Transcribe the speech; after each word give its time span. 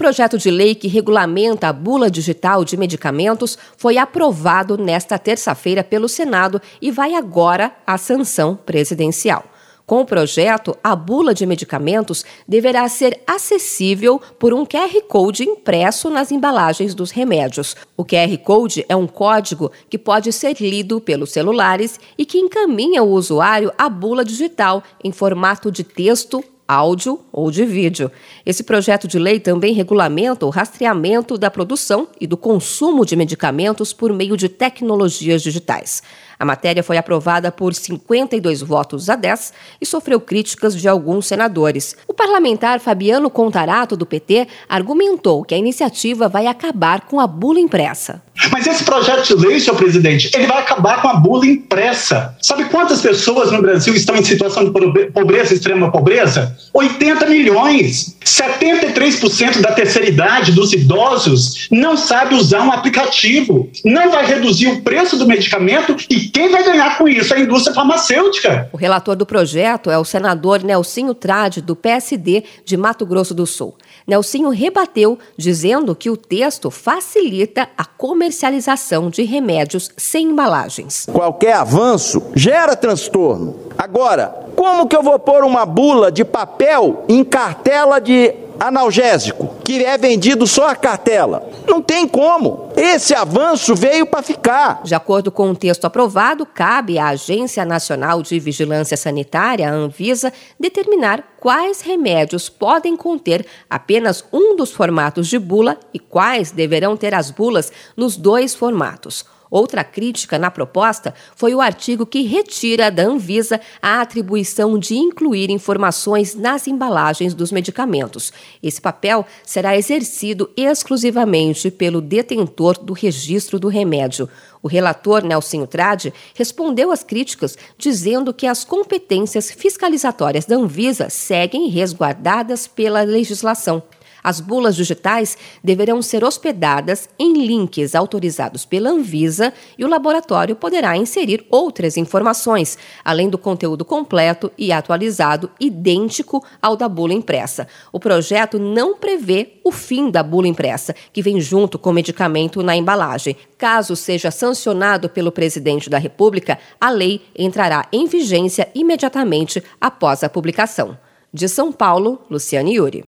projeto 0.00 0.38
de 0.38 0.50
lei 0.50 0.74
que 0.74 0.88
regulamenta 0.88 1.68
a 1.68 1.74
bula 1.74 2.10
digital 2.10 2.64
de 2.64 2.74
medicamentos 2.74 3.58
foi 3.76 3.98
aprovado 3.98 4.78
nesta 4.78 5.18
terça-feira 5.18 5.84
pelo 5.84 6.08
Senado 6.08 6.58
e 6.80 6.90
vai 6.90 7.14
agora 7.14 7.70
à 7.86 7.98
sanção 7.98 8.56
presidencial. 8.56 9.44
Com 9.84 10.00
o 10.00 10.06
projeto, 10.06 10.74
a 10.82 10.96
bula 10.96 11.34
de 11.34 11.44
medicamentos 11.44 12.24
deverá 12.48 12.88
ser 12.88 13.20
acessível 13.26 14.18
por 14.38 14.54
um 14.54 14.64
QR 14.64 15.02
Code 15.06 15.44
impresso 15.44 16.08
nas 16.08 16.32
embalagens 16.32 16.94
dos 16.94 17.10
remédios. 17.10 17.76
O 17.94 18.02
QR 18.02 18.38
Code 18.42 18.86
é 18.88 18.96
um 18.96 19.06
código 19.06 19.70
que 19.90 19.98
pode 19.98 20.32
ser 20.32 20.56
lido 20.60 20.98
pelos 20.98 21.30
celulares 21.30 22.00
e 22.16 22.24
que 22.24 22.38
encaminha 22.38 23.02
o 23.02 23.10
usuário 23.10 23.70
à 23.76 23.86
bula 23.90 24.24
digital 24.24 24.82
em 25.04 25.12
formato 25.12 25.70
de 25.70 25.84
texto 25.84 26.42
áudio 26.70 27.18
ou 27.32 27.50
de 27.50 27.64
vídeo. 27.64 28.12
Esse 28.46 28.62
projeto 28.62 29.08
de 29.08 29.18
lei 29.18 29.40
também 29.40 29.74
regulamenta 29.74 30.46
o 30.46 30.50
rastreamento 30.50 31.36
da 31.36 31.50
produção 31.50 32.06
e 32.20 32.28
do 32.28 32.36
consumo 32.36 33.04
de 33.04 33.16
medicamentos 33.16 33.92
por 33.92 34.12
meio 34.12 34.36
de 34.36 34.48
tecnologias 34.48 35.42
digitais. 35.42 36.00
A 36.40 36.44
matéria 36.46 36.82
foi 36.82 36.96
aprovada 36.96 37.52
por 37.52 37.74
52 37.74 38.62
votos 38.62 39.10
a 39.10 39.14
10 39.14 39.52
e 39.78 39.84
sofreu 39.84 40.18
críticas 40.18 40.74
de 40.74 40.88
alguns 40.88 41.26
senadores. 41.26 41.94
O 42.08 42.14
parlamentar 42.14 42.80
Fabiano 42.80 43.28
Contarato, 43.28 43.94
do 43.94 44.06
PT, 44.06 44.48
argumentou 44.66 45.44
que 45.44 45.54
a 45.54 45.58
iniciativa 45.58 46.30
vai 46.30 46.46
acabar 46.46 47.02
com 47.02 47.20
a 47.20 47.26
bula 47.26 47.60
impressa. 47.60 48.22
Mas 48.50 48.66
esse 48.66 48.82
projeto 48.84 49.36
de 49.36 49.46
lei, 49.46 49.60
senhor 49.60 49.76
presidente, 49.76 50.30
ele 50.34 50.46
vai 50.46 50.60
acabar 50.60 51.02
com 51.02 51.08
a 51.08 51.16
bula 51.16 51.44
impressa. 51.44 52.34
Sabe 52.40 52.64
quantas 52.70 53.02
pessoas 53.02 53.52
no 53.52 53.60
Brasil 53.60 53.94
estão 53.94 54.16
em 54.16 54.24
situação 54.24 54.64
de 54.64 54.70
pobreza, 55.10 55.52
extrema 55.52 55.92
pobreza? 55.92 56.56
80 56.72 57.26
milhões. 57.26 58.16
73% 58.30 59.60
da 59.60 59.72
terceira 59.72 60.08
idade 60.08 60.52
dos 60.52 60.72
idosos 60.72 61.68
não 61.70 61.96
sabe 61.96 62.36
usar 62.36 62.62
um 62.62 62.70
aplicativo. 62.70 63.68
Não 63.84 64.10
vai 64.10 64.24
reduzir 64.24 64.68
o 64.68 64.82
preço 64.82 65.16
do 65.16 65.26
medicamento 65.26 65.96
e 66.08 66.28
quem 66.28 66.48
vai 66.48 66.62
ganhar 66.62 66.96
com 66.96 67.08
isso? 67.08 67.34
A 67.34 67.40
indústria 67.40 67.74
farmacêutica. 67.74 68.68
O 68.72 68.76
relator 68.76 69.16
do 69.16 69.26
projeto 69.26 69.90
é 69.90 69.98
o 69.98 70.04
senador 70.04 70.62
Nelsinho 70.62 71.12
Trade, 71.12 71.60
do 71.60 71.74
PSD 71.74 72.44
de 72.64 72.76
Mato 72.76 73.04
Grosso 73.04 73.34
do 73.34 73.46
Sul. 73.46 73.76
Nelsinho 74.06 74.50
rebateu, 74.50 75.18
dizendo 75.36 75.94
que 75.94 76.08
o 76.08 76.16
texto 76.16 76.70
facilita 76.70 77.68
a 77.76 77.84
comercialização 77.84 79.10
de 79.10 79.22
remédios 79.24 79.90
sem 79.96 80.28
embalagens. 80.28 81.06
Qualquer 81.12 81.54
avanço 81.54 82.22
gera 82.34 82.76
transtorno. 82.76 83.69
Agora, 83.80 84.44
como 84.54 84.86
que 84.86 84.94
eu 84.94 85.02
vou 85.02 85.18
pôr 85.18 85.42
uma 85.42 85.64
bula 85.64 86.12
de 86.12 86.22
papel 86.22 87.02
em 87.08 87.24
cartela 87.24 87.98
de 87.98 88.34
analgésico, 88.60 89.54
que 89.64 89.82
é 89.82 89.96
vendido 89.96 90.46
só 90.46 90.68
a 90.68 90.76
cartela. 90.76 91.48
Não 91.66 91.80
tem 91.80 92.06
como. 92.06 92.68
Esse 92.76 93.14
avanço 93.14 93.74
veio 93.74 94.04
para 94.04 94.22
ficar. 94.22 94.82
De 94.82 94.94
acordo 94.94 95.32
com 95.32 95.44
o 95.44 95.50
um 95.52 95.54
texto 95.54 95.86
aprovado, 95.86 96.44
cabe 96.44 96.98
à 96.98 97.08
Agência 97.08 97.64
Nacional 97.64 98.22
de 98.22 98.38
Vigilância 98.38 98.98
Sanitária, 98.98 99.66
a 99.66 99.72
Anvisa, 99.72 100.30
determinar 100.58 101.36
quais 101.40 101.80
remédios 101.80 102.50
podem 102.50 102.98
conter 102.98 103.46
apenas 103.70 104.22
um 104.30 104.54
dos 104.56 104.72
formatos 104.72 105.26
de 105.26 105.38
bula 105.38 105.78
e 105.94 105.98
quais 105.98 106.50
deverão 106.50 106.98
ter 106.98 107.14
as 107.14 107.30
bulas 107.30 107.72
nos 107.96 108.14
dois 108.14 108.54
formatos. 108.54 109.24
Outra 109.50 109.82
crítica 109.82 110.38
na 110.38 110.50
proposta 110.50 111.12
foi 111.34 111.54
o 111.54 111.60
artigo 111.60 112.06
que 112.06 112.22
retira 112.22 112.90
da 112.90 113.02
Anvisa 113.02 113.60
a 113.82 114.00
atribuição 114.00 114.78
de 114.78 114.94
incluir 114.94 115.50
informações 115.50 116.36
nas 116.36 116.68
embalagens 116.68 117.34
dos 117.34 117.50
medicamentos. 117.50 118.32
Esse 118.62 118.80
papel 118.80 119.26
será 119.44 119.76
exercido 119.76 120.48
exclusivamente 120.56 121.70
pelo 121.70 122.00
detentor 122.00 122.78
do 122.78 122.92
registro 122.92 123.58
do 123.58 123.66
remédio. 123.66 124.28
O 124.62 124.68
relator 124.68 125.24
Nelson 125.24 125.66
Trade 125.66 126.12
respondeu 126.34 126.92
às 126.92 127.02
críticas, 127.02 127.56
dizendo 127.76 128.32
que 128.32 128.46
as 128.46 128.64
competências 128.64 129.50
fiscalizatórias 129.50 130.44
da 130.44 130.56
Anvisa 130.56 131.10
seguem 131.10 131.68
resguardadas 131.68 132.68
pela 132.68 133.02
legislação. 133.02 133.82
As 134.22 134.40
bulas 134.40 134.76
digitais 134.76 135.36
deverão 135.62 136.02
ser 136.02 136.24
hospedadas 136.24 137.08
em 137.18 137.46
links 137.46 137.94
autorizados 137.94 138.64
pela 138.64 138.90
Anvisa 138.90 139.52
e 139.78 139.84
o 139.84 139.88
laboratório 139.88 140.56
poderá 140.56 140.96
inserir 140.96 141.46
outras 141.50 141.96
informações, 141.96 142.78
além 143.04 143.28
do 143.28 143.38
conteúdo 143.38 143.84
completo 143.84 144.50
e 144.56 144.72
atualizado 144.72 145.50
idêntico 145.58 146.44
ao 146.60 146.76
da 146.76 146.88
bula 146.88 147.14
impressa. 147.14 147.66
O 147.92 148.00
projeto 148.00 148.58
não 148.58 148.96
prevê 148.96 149.60
o 149.64 149.72
fim 149.72 150.10
da 150.10 150.22
bula 150.22 150.48
impressa, 150.48 150.94
que 151.12 151.22
vem 151.22 151.40
junto 151.40 151.78
com 151.78 151.90
o 151.90 151.94
medicamento 151.94 152.62
na 152.62 152.76
embalagem. 152.76 153.36
Caso 153.56 153.94
seja 153.96 154.30
sancionado 154.30 155.08
pelo 155.08 155.32
presidente 155.32 155.88
da 155.88 155.98
República, 155.98 156.58
a 156.80 156.90
lei 156.90 157.22
entrará 157.36 157.86
em 157.92 158.06
vigência 158.06 158.68
imediatamente 158.74 159.62
após 159.80 160.22
a 160.22 160.28
publicação. 160.28 160.98
De 161.32 161.48
São 161.48 161.70
Paulo, 161.70 162.20
Luciane 162.28 162.74
Yuri. 162.74 162.98